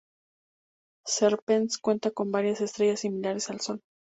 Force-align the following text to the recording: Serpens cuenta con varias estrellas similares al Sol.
Serpens 1.05 1.77
cuenta 1.77 2.09
con 2.09 2.31
varias 2.31 2.59
estrellas 2.59 3.01
similares 3.01 3.51
al 3.51 3.59
Sol. 3.61 3.81